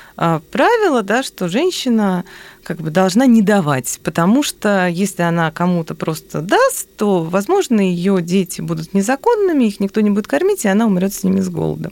[0.50, 2.24] правило, да, что женщина
[2.64, 8.20] как бы должна не давать, потому что если она кому-то просто даст, то, возможно, ее
[8.20, 11.90] дети будут незаконными, их никто не будет кормить, и она умрет с ними с голода.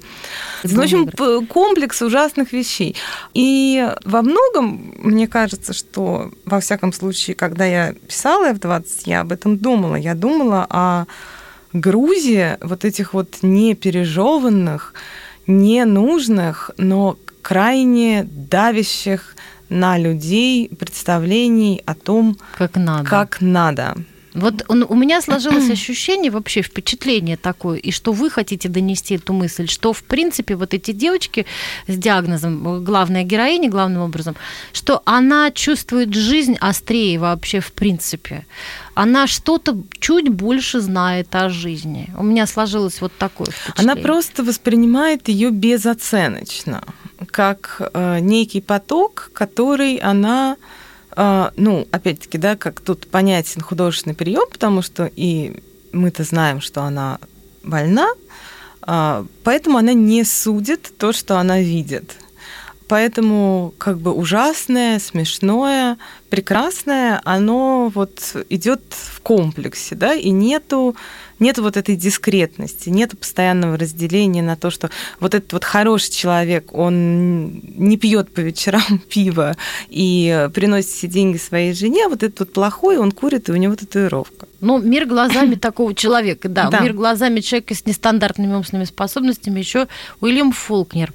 [0.65, 1.09] В общем,
[1.47, 2.95] комплекс ужасных вещей.
[3.33, 9.33] И во многом, мне кажется, что, во всяком случае, когда я писала F20, я об
[9.33, 9.97] этом думала.
[9.97, 11.07] Я думала о
[11.73, 14.95] грузе вот этих вот непережеванных,
[15.47, 19.37] ненужных, но крайне давящих
[19.69, 23.09] на людей представлений о том, как надо.
[23.09, 23.97] Как надо.
[24.37, 29.33] Вот он, у меня сложилось ощущение, вообще впечатление такое, и что вы хотите донести эту
[29.33, 31.47] мысль, что, в принципе, вот эти девочки
[31.87, 34.37] с диагнозом, главная героиня, главным образом,
[34.73, 38.47] что она чувствует жизнь острее вообще в принципе.
[38.95, 42.09] Она что-то чуть больше знает о жизни.
[42.17, 43.93] У меня сложилось вот такое впечатление.
[43.93, 46.83] Она просто воспринимает ее безоценочно
[47.31, 50.86] как э, некий поток, который она, э,
[51.17, 57.19] ну, опять-таки, да, как тут понятен художественный прием, потому что и мы-то знаем, что она
[57.63, 58.09] больна,
[58.87, 62.17] э, поэтому она не судит то, что она видит.
[62.89, 65.99] Поэтому как бы ужасное, смешное,
[66.31, 70.95] прекрасное, оно вот идет в комплексе, да, и нету
[71.39, 76.73] нет вот этой дискретности, нет постоянного разделения на то, что вот этот вот хороший человек,
[76.75, 79.57] он не пьет по вечерам пиво
[79.89, 83.57] и приносит все деньги своей жене, а вот этот вот плохой, он курит, и у
[83.57, 84.47] него татуировка.
[84.61, 86.81] Ну, мир глазами такого человека, да, да.
[86.81, 89.89] Мир глазами человека с нестандартными умственными способностями еще
[90.21, 91.13] Уильям Фолкнер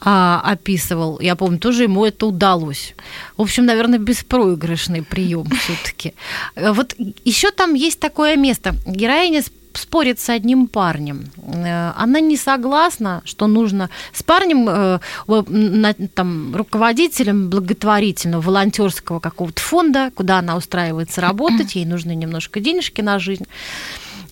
[0.00, 1.20] а, описывал.
[1.20, 2.94] Я помню, тоже ему это удалось.
[3.36, 6.14] В общем, наверное, беспроигрышный прием все-таки.
[6.56, 8.74] Вот еще там есть такое место.
[8.86, 9.42] Героиня
[9.74, 11.26] спорит с одним парнем.
[11.36, 20.10] Э, она не согласна, что нужно с парнем, э, там, руководителем благотворительного, волонтерского какого-то фонда,
[20.14, 23.46] куда она устраивается работать, ей нужны немножко денежки на жизнь.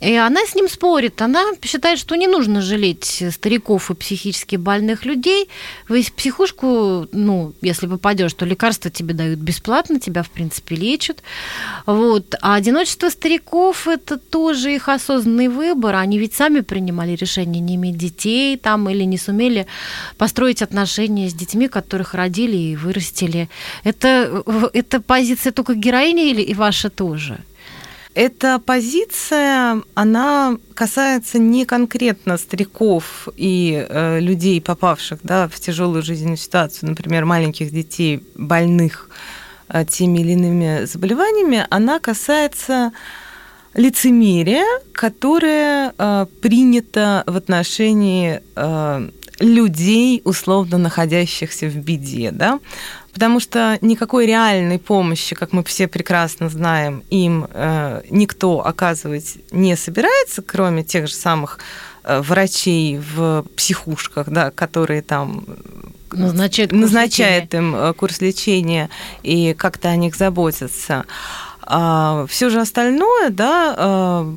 [0.00, 1.20] И она с ним спорит.
[1.20, 5.48] Она считает, что не нужно жалеть стариков и психически больных людей.
[5.88, 11.22] В психушку, ну, если попадешь, то лекарства тебе дают бесплатно, тебя, в принципе, лечат.
[11.86, 12.34] Вот.
[12.40, 15.96] А одиночество стариков– это тоже их осознанный выбор.
[15.96, 19.66] Они ведь сами принимали решение не иметь детей там или не сумели
[20.16, 23.48] построить отношения с детьми, которых родили и вырастили.
[23.84, 27.38] Это, это позиция только героини или и ваша тоже?
[28.18, 36.36] Эта позиция, она касается не конкретно стариков и э, людей, попавших да, в тяжелую жизненную
[36.36, 39.08] ситуацию, например, маленьких детей, больных
[39.68, 42.90] э, теми или иными заболеваниями, она касается
[43.74, 52.32] лицемерия, которое э, принято в отношении э, людей, условно находящихся в беде.
[52.32, 52.58] Да?
[53.18, 59.76] Потому что никакой реальной помощи, как мы все прекрасно знаем, им э, никто оказывать не
[59.76, 61.58] собирается, кроме тех же самых
[62.04, 65.44] э, врачей в психушках, да, которые там
[66.12, 68.88] назначает, назначает им э, курс лечения
[69.24, 71.04] и как-то о них заботятся.
[71.62, 74.34] А все же остальное, да, э,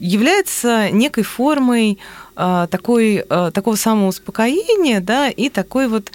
[0.00, 6.12] является некой формой э, такой, такого самоуспокоения, да, и такой вот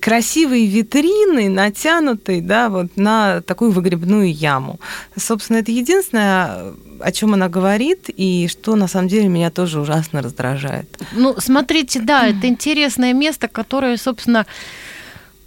[0.00, 4.78] красивой витрины, натянутой, да, вот на такую выгребную яму.
[5.16, 10.20] Собственно, это единственное, о чем она говорит, и что на самом деле меня тоже ужасно
[10.22, 11.02] раздражает.
[11.12, 14.46] Ну, смотрите, да, это интересное место, которое, собственно,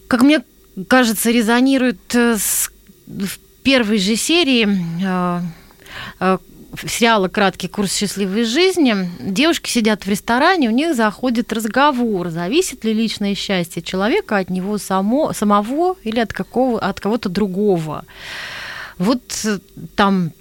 [0.08, 0.42] как мне
[0.88, 2.72] кажется, резонирует э, с,
[3.06, 4.68] в первой же серии
[5.06, 5.42] э,
[6.20, 6.38] э,
[6.88, 9.10] сериала «Краткий курс счастливой жизни».
[9.20, 14.78] Девушки сидят в ресторане, у них заходит разговор, зависит ли личное счастье человека от него
[14.78, 18.06] само, самого или от, какого, от кого-то другого.
[18.98, 19.60] Вот э,
[19.96, 20.32] там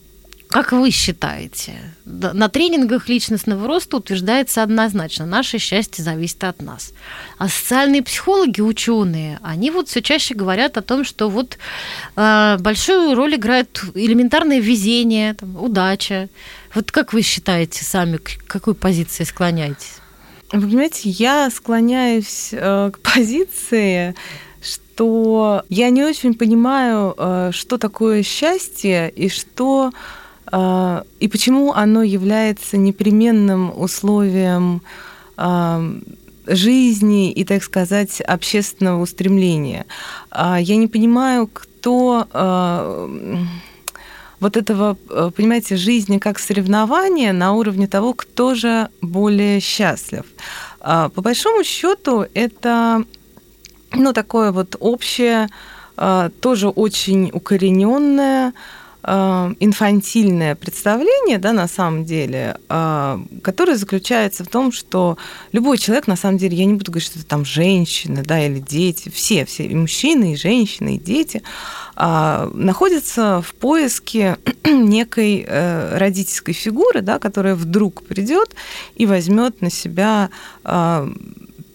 [0.53, 1.73] как вы считаете,
[2.05, 6.93] на тренингах личностного роста утверждается однозначно, наше счастье зависит от нас.
[7.39, 11.57] А социальные психологи, ученые, они вот все чаще говорят о том, что вот
[12.17, 16.29] э, большую роль играет элементарное везение, там, удача.
[16.75, 19.95] Вот как вы считаете сами, к какой позиции склоняетесь?
[20.53, 24.15] Вы понимаете, я склоняюсь э, к позиции,
[24.63, 29.93] что я не очень понимаю, э, что такое счастье и что
[30.53, 34.83] и почему оно является непременным условием
[35.37, 35.83] а,
[36.47, 39.87] жизни и, так сказать, общественного устремления.
[40.31, 42.27] А, я не понимаю, кто
[44.41, 44.95] вот этого,
[45.37, 50.25] понимаете, жизни как соревнования на уровне того, кто же более счастлив.
[50.81, 53.05] По большому счету это
[53.93, 55.49] ну, такое вот общее,
[56.41, 58.53] тоже очень укорененное Э,
[59.05, 65.19] инфантильное представление, да, на самом деле, э, которое заключается в том, что
[65.51, 68.61] любой человек, на самом деле, я не буду говорить, что это там женщины, да, или
[68.61, 71.43] дети, все, все, и мужчины, и женщины, и дети,
[71.97, 78.55] э, находятся в поиске некой родительской фигуры, да, которая вдруг придет
[78.95, 80.31] и возьмет на себя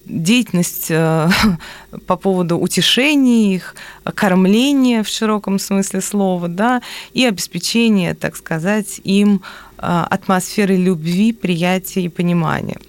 [0.08, 1.30] деятельность э,
[2.08, 3.76] по поводу утешения их,
[4.15, 6.82] кормления в широком смысле слова, да,
[7.13, 9.41] и обеспечения, так сказать, им
[9.78, 12.80] э, атмосферы любви, приятия и понимания.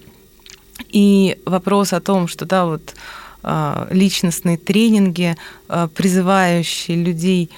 [0.91, 2.95] И вопрос о том, что да, вот
[3.43, 5.37] э, личностные тренинги,
[5.69, 7.51] призывающие людей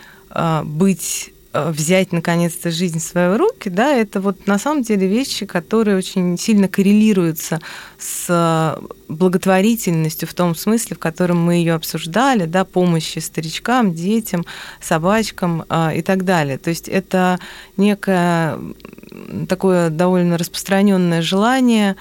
[0.64, 5.96] быть взять наконец-то жизнь в свои руки, да, это вот на самом деле вещи, которые
[5.96, 7.60] очень сильно коррелируются
[7.98, 14.46] с благотворительностью в том смысле, в котором мы ее обсуждали, да, помощи старичкам, детям,
[14.80, 16.58] собачкам э, и так далее.
[16.58, 17.40] То есть это
[17.76, 18.58] некое
[19.48, 21.96] такое довольно распространенное желание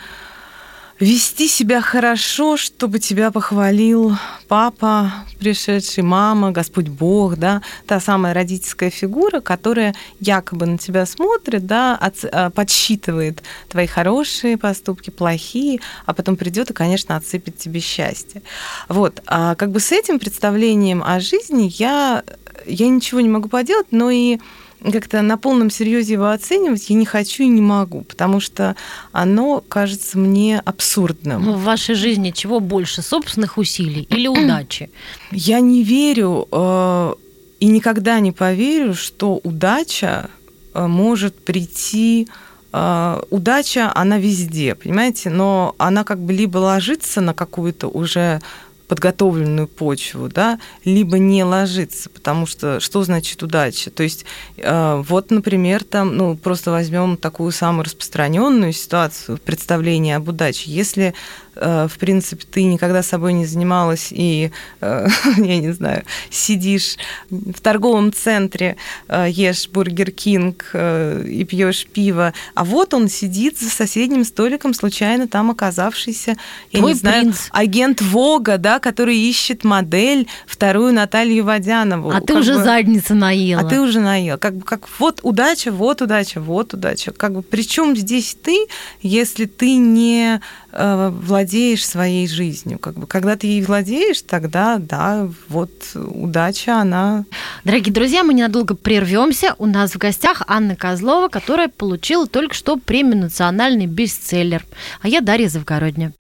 [0.99, 4.15] вести себя хорошо, чтобы тебя похвалил
[4.47, 11.65] папа, пришедший, мама, Господь Бог, да, та самая родительская фигура, которая якобы на тебя смотрит,
[11.65, 11.97] да,
[12.31, 18.41] а, подсчитывает твои хорошие поступки, плохие, а потом придет и, конечно, отсыпет тебе счастье.
[18.89, 22.23] Вот, а как бы с этим представлением о жизни я,
[22.65, 24.39] я ничего не могу поделать, но и
[24.83, 28.75] как-то на полном серьезе его оценивать я не хочу и не могу, потому что
[29.11, 31.43] оно кажется мне абсурдным.
[31.43, 34.89] Ну, в вашей жизни чего больше, собственных усилий или удачи?
[35.31, 37.13] Я не верю э,
[37.59, 40.29] и никогда не поверю, что удача
[40.73, 42.29] э, может прийти
[42.71, 48.41] э, удача, она везде, понимаете, но она как бы либо ложится на какую-то уже
[48.89, 53.91] подготовленную почву, да, либо не ложиться, потому что что значит удача?
[53.91, 54.25] То есть
[54.57, 60.71] э, вот, например, там, ну, просто возьмем такую самую распространенную ситуацию представления об удаче.
[60.71, 61.13] Если
[61.59, 66.97] в принципе, ты никогда собой не занималась и, э, я не знаю, сидишь
[67.29, 73.69] в торговом центре, э, ешь бургер Кинг и пьешь пиво, а вот он сидит за
[73.69, 76.37] соседним столиком, случайно там оказавшийся,
[76.71, 77.47] я Твой не знаю, принц.
[77.51, 82.11] агент Вога, да, который ищет модель, вторую Наталью Водянову.
[82.11, 83.61] А ты уже бы, задница наела.
[83.61, 84.37] А ты уже наел.
[84.37, 87.11] Как бы как вот удача, вот удача, вот удача.
[87.11, 88.67] Как бы причем здесь ты,
[89.01, 90.39] если ты не
[90.71, 91.48] Э, владеешь
[91.85, 92.79] своей жизнью.
[92.79, 97.25] Как бы, когда ты ей владеешь, тогда, да, вот удача, она...
[97.63, 99.55] Дорогие друзья, мы ненадолго прервемся.
[99.57, 104.65] У нас в гостях Анна Козлова, которая получила только что премию «Национальный бестселлер».
[105.01, 106.13] А я Дарья Завгородня.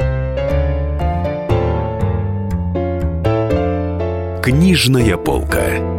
[4.41, 5.98] Книжная полка.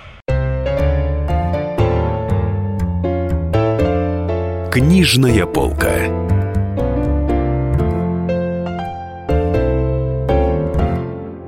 [4.71, 6.07] Книжная полка.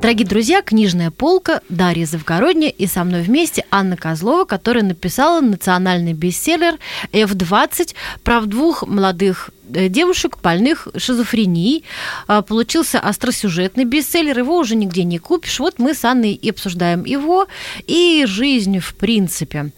[0.02, 6.12] Дорогие друзья, книжная полка, Дарья Завгородняя и со мной вместе Анна Козлова, которая написала национальный
[6.12, 6.78] бестселлер
[7.14, 7.96] F20
[8.26, 11.84] про двух молодых девушек, больных шизофренией.
[12.28, 15.60] А, получился остросюжетный бестселлер, его уже нигде не купишь.
[15.60, 17.48] Вот мы с Анной и обсуждаем его
[17.88, 19.72] и жизнь в принципе.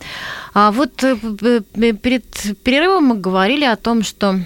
[0.53, 2.25] А вот э, перед
[2.63, 4.39] перерывом мы говорили о том, что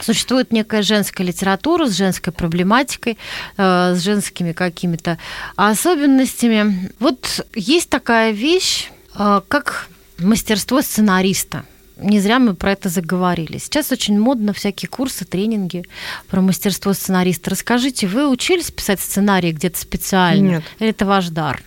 [0.00, 3.18] существует некая женская литература с женской проблематикой,
[3.56, 5.18] э, с женскими какими-то
[5.56, 6.92] особенностями.
[6.98, 11.64] Вот есть такая вещь, э, как мастерство сценариста.
[11.96, 13.58] Не зря мы про это заговорили.
[13.58, 15.84] Сейчас очень модно всякие курсы, тренинги
[16.28, 17.50] про мастерство сценариста.
[17.50, 20.48] Расскажите, вы учились писать сценарии где-то специально?
[20.48, 20.64] Нет.
[20.78, 21.62] Или это ваш дар?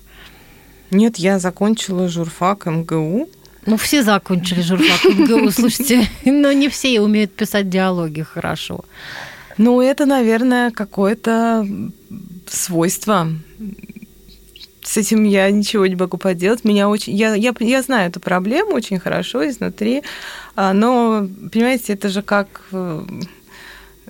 [0.91, 3.29] Нет, я закончила журфак МГУ
[3.65, 8.85] ну, все закончили журфак МГУ, слушайте, но не все умеют писать диалоги хорошо.
[9.57, 11.67] Ну, это, наверное, какое-то
[12.47, 13.27] свойство.
[14.85, 16.63] С этим я ничего не могу поделать.
[16.63, 17.13] Меня очень...
[17.15, 20.03] я, я, я знаю эту проблему очень хорошо изнутри,
[20.55, 23.03] а, но, понимаете, это же как э,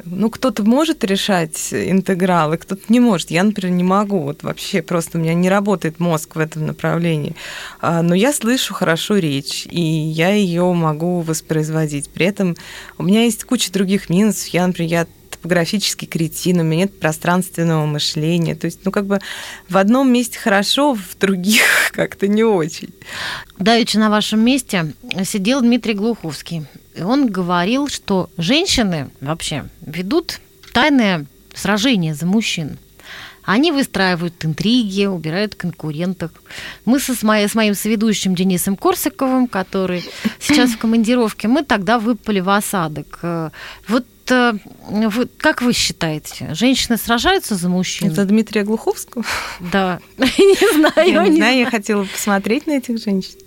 [0.03, 3.32] ну, кто-то может решать интегралы, кто-то не может.
[3.32, 4.19] Я, например, не могу.
[4.19, 7.36] Вот вообще просто у меня не работает мозг в этом направлении.
[7.80, 12.09] А, но я слышу хорошо речь, и я ее могу воспроизводить.
[12.09, 12.55] При этом
[12.97, 14.47] у меня есть куча других минусов.
[14.47, 15.07] Я, например, я
[15.45, 18.55] топографический кретин, у меня нет пространственного мышления.
[18.55, 19.19] То есть, ну, как бы
[19.69, 22.89] в одном месте хорошо, в других как-то не очень.
[23.59, 24.93] Давеча на вашем месте
[25.23, 26.65] сидел Дмитрий Глуховский.
[26.95, 30.39] И он говорил, что женщины вообще ведут
[30.73, 32.79] тайное сражение за мужчин.
[33.43, 36.31] Они выстраивают интриги, убирают конкурентов.
[36.85, 40.03] Мы со, с, моей, с моим соведущим Денисом Корсаковым, который
[40.39, 43.19] сейчас в командировке, мы тогда выпали в осадок.
[43.21, 43.51] Э,
[43.87, 48.13] вот вы, как вы считаете, женщины сражаются за мужчин?
[48.13, 49.23] За Дмитрия Глуховского?
[49.59, 49.99] Да.
[50.17, 51.11] Не знаю.
[51.11, 53.39] Я не знаю, я хотела посмотреть на этих женщин.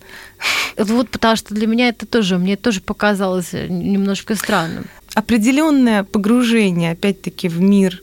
[0.77, 4.87] Вот потому что для меня это тоже, мне тоже показалось немножко странным.
[5.15, 8.01] Определенное погружение, опять-таки, в мир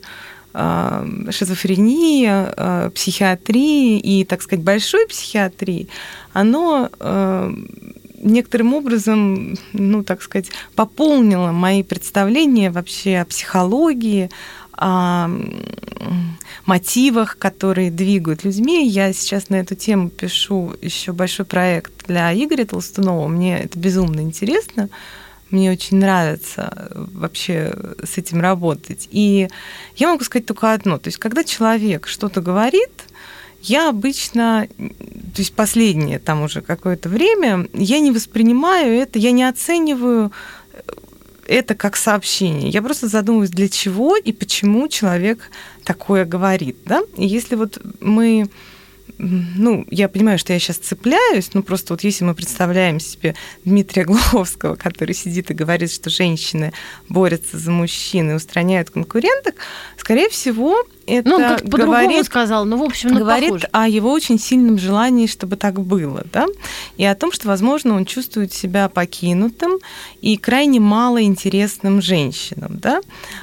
[0.52, 5.88] а, шизофрении, психиатрии и, так сказать, большой психиатрии,
[6.32, 6.90] оно
[8.18, 14.30] некоторым образом, ну, так сказать, пополнило мои представления вообще о психологии,
[14.72, 15.28] о
[16.66, 18.86] мотивах, которые двигают людьми.
[18.86, 23.28] Я сейчас на эту тему пишу еще большой проект для Игоря Толстунова.
[23.28, 24.88] Мне это безумно интересно.
[25.50, 29.08] Мне очень нравится вообще с этим работать.
[29.12, 29.48] И
[29.96, 30.98] я могу сказать только одно.
[30.98, 32.90] То есть, когда человек что-то говорит,
[33.62, 39.44] я обычно, то есть последнее там уже какое-то время, я не воспринимаю это, я не
[39.44, 40.32] оцениваю
[41.46, 42.70] это как сообщение.
[42.70, 45.50] Я просто задумываюсь, для чего и почему человек
[45.84, 46.76] такое говорит.
[46.84, 47.02] Да?
[47.16, 48.48] И если вот мы
[49.18, 54.04] ну, я понимаю, что я сейчас цепляюсь, но просто вот если мы представляем себе Дмитрия
[54.04, 56.72] Глуховского, который сидит и говорит, что женщины
[57.08, 59.54] борются за мужчин и устраняют конкуренток,
[59.96, 63.68] скорее всего, это ну, он как говорит, сказал, ну, в общем, говорит похоже.
[63.72, 66.46] о его очень сильном желании, чтобы так было, да,
[66.96, 69.78] и о том, что, возможно, он чувствует себя покинутым
[70.20, 73.00] и крайне мало интересным женщинам, да,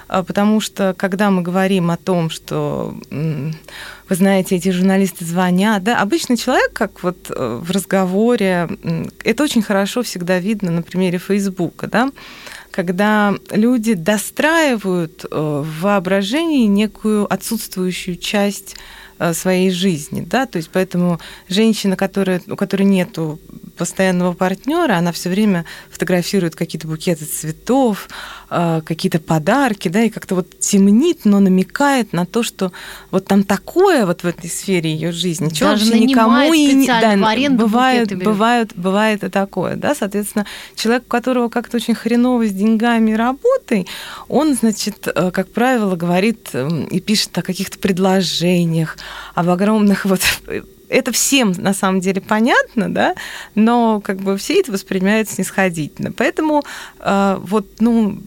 [0.08, 2.96] а, потому что, когда мы говорим о том, что
[4.14, 8.70] вы знаете, эти журналисты звонят, да, обычный человек, как вот э, в разговоре,
[9.24, 12.12] это очень хорошо всегда видно на примере Фейсбука, да,
[12.70, 18.76] когда люди достраивают э, в воображении некую отсутствующую часть
[19.18, 23.40] э, своей жизни, да, то есть поэтому женщина, которая, у которой нету
[23.76, 28.08] постоянного партнера, она все время фотографирует какие-то букеты цветов,
[28.50, 32.72] э, какие-то подарки, да, и как-то вот темнит, но намекает на то, что
[33.12, 37.16] вот там такое вот в этой сфере ее жизни, чего вообще никому и не да,
[37.50, 40.46] бывает, бывает, бывает и такое, да, соответственно,
[40.76, 43.88] человек, у которого как-то очень хреново с деньгами и работой,
[44.28, 48.98] он, значит, э, как правило, говорит эм, и пишет о каких-то предложениях,
[49.36, 50.22] об огромных вот
[50.94, 53.16] это всем на самом деле понятно, да,
[53.56, 56.12] но как бы все это воспринимают снисходительно.
[56.12, 56.64] Поэтому
[57.00, 58.22] э, вот, ну,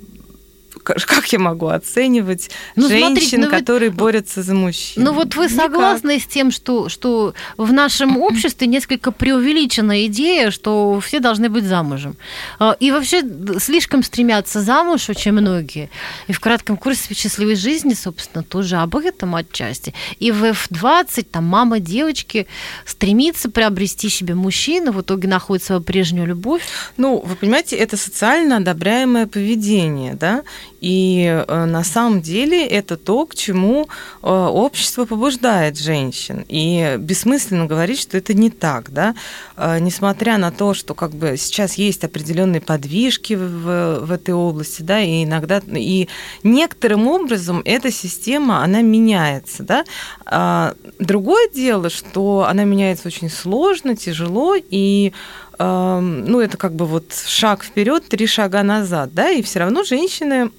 [1.07, 3.97] как я могу оценивать ну, женщин, смотрите, ну, которые вы...
[3.97, 5.03] борются за мужчин?
[5.03, 5.57] Ну вот вы Никак.
[5.57, 11.65] согласны с тем, что, что в нашем обществе несколько преувеличена идея, что все должны быть
[11.65, 12.17] замужем.
[12.59, 13.23] А, и вообще
[13.59, 15.91] слишком стремятся замуж очень многие.
[16.27, 19.95] И в кратком курсе счастливой жизни, собственно, тоже об этом отчасти.
[20.19, 22.47] И в F20 там мама девочки
[22.85, 26.63] стремится приобрести себе мужчину, в итоге находит свою прежнюю любовь.
[26.97, 30.43] Ну, вы понимаете, это социально одобряемое поведение, да,
[30.81, 33.89] и э, на самом деле это то, к чему
[34.23, 36.45] э, общество побуждает женщин.
[36.49, 38.93] И бессмысленно говорить, что это не так.
[38.93, 39.15] Да?
[39.57, 44.83] Э, несмотря на то, что как бы сейчас есть определенные подвижки в, в этой области,
[44.83, 46.09] да, и иногда и
[46.43, 49.63] некоторым образом эта система, она меняется.
[49.63, 49.85] Да?
[50.27, 55.13] А другое дело, что она меняется очень сложно, тяжело, и
[55.59, 60.51] ну, это как бы вот шаг вперед, три шага назад, да, и все равно женщины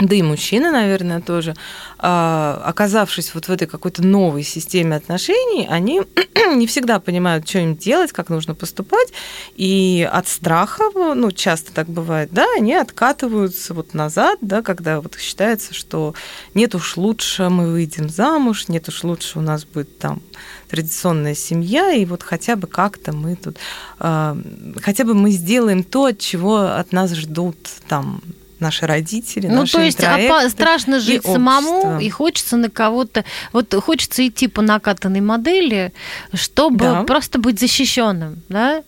[0.00, 1.54] да и мужчины, наверное, тоже,
[1.98, 6.02] а, оказавшись вот в этой какой-то новой системе отношений, они
[6.54, 9.12] не всегда понимают, что им делать, как нужно поступать,
[9.56, 15.18] и от страха, ну, часто так бывает, да, они откатываются вот назад, да, когда вот
[15.18, 16.14] считается, что
[16.54, 20.22] нет уж лучше мы выйдем замуж, нет уж лучше у нас будет там
[20.68, 23.58] традиционная семья, и вот хотя бы как-то мы тут,
[23.98, 24.36] а,
[24.80, 27.56] хотя бы мы сделаем то, от чего от нас ждут
[27.88, 28.22] там
[28.60, 31.98] наши родители, ну, наши то есть опа- страшно жить и самому, общество.
[31.98, 35.92] и хочется на кого-то, вот хочется идти по накатанной модели,
[36.34, 37.02] чтобы да.
[37.04, 38.82] просто быть защищенным, да?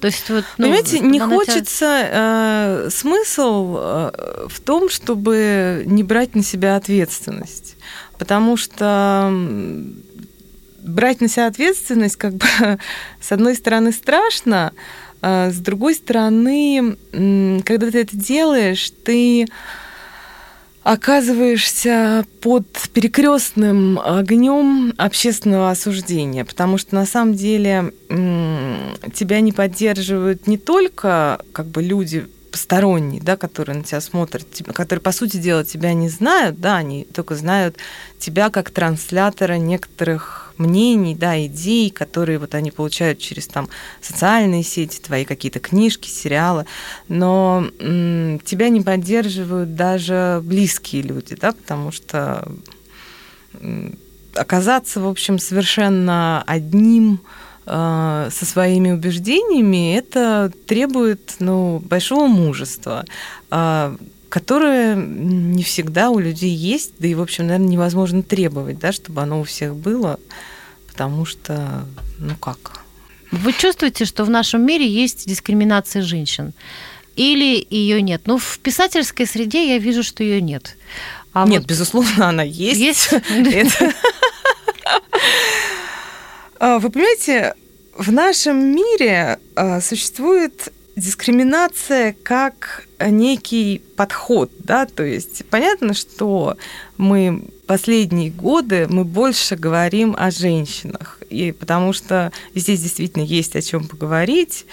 [0.00, 6.34] То есть вот, ну, Понимаете, не хочется э, смысл э, в том, чтобы не брать
[6.34, 7.76] на себя ответственность,
[8.18, 9.32] потому что
[10.84, 12.46] брать на себя ответственность, как бы,
[13.20, 14.72] с одной стороны, страшно,
[15.24, 16.96] с другой стороны,
[17.64, 19.46] когда ты это делаешь, ты
[20.82, 30.58] оказываешься под перекрестным огнем общественного осуждения, потому что на самом деле тебя не поддерживают не
[30.58, 35.92] только как бы люди посторонние, да, которые на тебя смотрят, которые, по сути дела, тебя
[35.92, 37.78] не знают, да, они только знают
[38.20, 43.68] тебя как транслятора некоторых мнений, да, идей, которые вот они получают через там
[44.00, 46.64] социальные сети, твои какие-то книжки, сериалы,
[47.08, 52.46] но м, тебя не поддерживают даже близкие люди, да, потому что
[53.54, 53.98] м,
[54.36, 57.18] оказаться, в общем, совершенно одним
[57.66, 63.06] со своими убеждениями, это требует ну, большого мужества,
[63.50, 63.96] э,
[64.28, 69.22] которое не всегда у людей есть, да и, в общем, наверное, невозможно требовать, да, чтобы
[69.22, 70.18] оно у всех было,
[70.88, 71.86] потому что,
[72.18, 72.84] ну как?
[73.30, 76.52] Вы чувствуете, что в нашем мире есть дискриминация женщин?
[77.16, 78.22] Или ее нет?
[78.26, 80.76] Ну, в писательской среде я вижу, что ее нет.
[81.32, 81.68] А нет, вот...
[81.68, 82.80] безусловно, она есть.
[82.80, 83.10] Есть?
[83.24, 84.23] А,
[86.78, 87.54] вы понимаете,
[87.94, 96.56] в нашем мире а, существует дискриминация как некий подход, да, то есть понятно, что
[96.96, 103.62] мы последние годы мы больше говорим о женщинах, и потому что здесь действительно есть о
[103.62, 104.64] чем поговорить.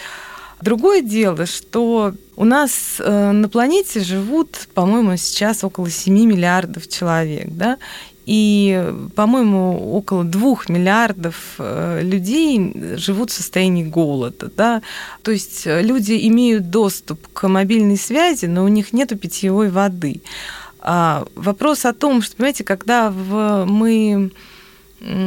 [0.62, 7.48] Другое дело, что у нас э, на планете живут, по-моему, сейчас около 7 миллиардов человек,
[7.50, 7.80] да,
[8.34, 14.50] и, по-моему, около двух миллиардов э, людей живут в состоянии голода.
[14.56, 14.82] Да?
[15.22, 20.22] То есть э, люди имеют доступ к мобильной связи, но у них нет питьевой воды.
[20.80, 24.32] А вопрос о том, что, понимаете, когда в, мы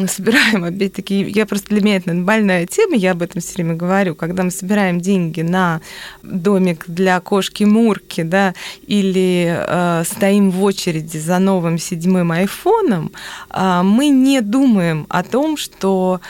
[0.06, 4.14] собираем, опять-таки, я просто для меня это больная тема, я об этом все время говорю,
[4.14, 5.80] когда мы собираем деньги на
[6.22, 8.54] домик для кошки Мурки, да,
[8.86, 13.10] или э, стоим в очереди за новым седьмым айфоном,
[13.50, 16.20] э, мы не думаем о том, что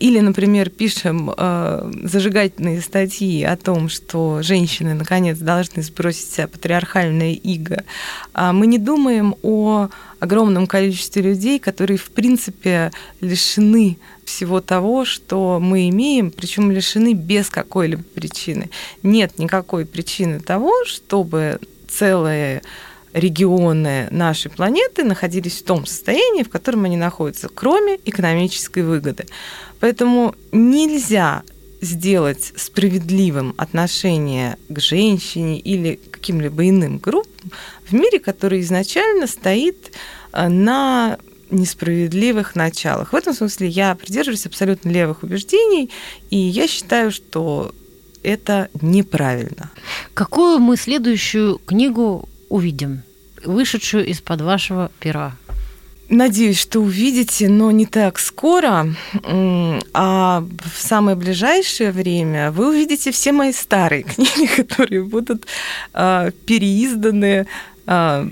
[0.00, 1.32] или, например, пишем
[2.02, 7.84] зажигательные статьи о том, что женщины наконец должны сбросить себя патриархальное иго,
[8.34, 9.88] мы не думаем о
[10.20, 17.50] огромном количестве людей, которые, в принципе, лишены всего того, что мы имеем, причем лишены без
[17.50, 18.70] какой-либо причины.
[19.02, 21.58] Нет никакой причины того, чтобы
[21.88, 22.62] целые
[23.14, 29.26] регионы нашей планеты находились в том состоянии, в котором они находятся, кроме экономической выгоды.
[29.80, 31.42] Поэтому нельзя
[31.80, 37.52] сделать справедливым отношение к женщине или каким-либо иным группам
[37.88, 39.92] в мире, который изначально стоит
[40.32, 41.18] э, на
[41.50, 43.12] несправедливых началах.
[43.12, 45.90] В этом смысле я придерживаюсь абсолютно левых убеждений,
[46.30, 47.72] и я считаю, что
[48.22, 49.70] это неправильно.
[50.14, 53.02] Какую мы следующую книгу увидим,
[53.44, 55.36] вышедшую из-под вашего пера?
[56.08, 58.94] Надеюсь, что увидите, но не так скоро,
[59.94, 60.44] а
[60.74, 65.46] в самое ближайшее время вы увидите все мои старые книги, которые будут
[65.94, 67.46] э, переизданы,
[67.86, 68.28] э,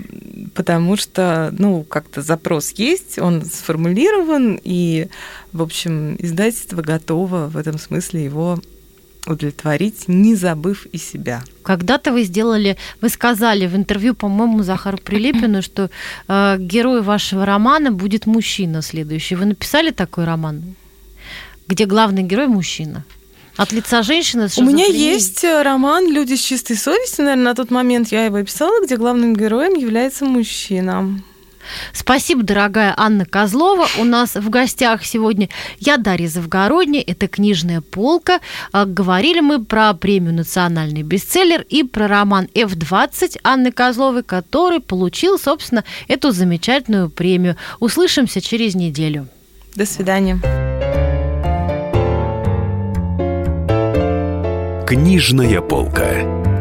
[0.53, 5.07] потому что, ну, как-то запрос есть, он сформулирован, и,
[5.51, 8.59] в общем, издательство готово в этом смысле его
[9.27, 11.43] удовлетворить, не забыв и себя.
[11.63, 15.89] Когда-то вы сделали, вы сказали в интервью, по-моему, Захару Прилепину, что
[16.27, 19.35] э, герой вашего романа будет мужчина следующий.
[19.35, 20.75] Вы написали такой роман,
[21.67, 23.03] где главный герой мужчина?
[23.55, 24.47] От лица женщины?
[24.57, 27.25] У меня есть э, роман «Люди с чистой совестью».
[27.25, 31.21] Наверное, на тот момент я его писала, где главным героем является мужчина.
[31.93, 33.87] Спасибо, дорогая Анна Козлова.
[33.99, 35.49] У нас в гостях сегодня
[35.79, 37.03] я Дарья Завгородняя.
[37.05, 38.39] Это «Книжная полка».
[38.71, 45.37] А, говорили мы про премию «Национальный бестселлер» и про роман F-20 Анны Козловой, который получил,
[45.37, 47.57] собственно, эту замечательную премию.
[47.79, 49.27] Услышимся через неделю.
[49.75, 50.39] До свидания.
[54.85, 56.52] Книжная полка.